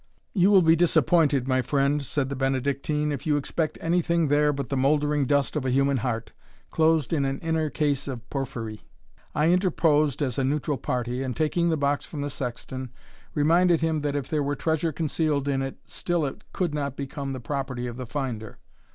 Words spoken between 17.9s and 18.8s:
the finder.